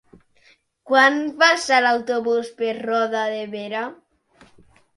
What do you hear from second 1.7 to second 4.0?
l'autobús per Roda de Berà?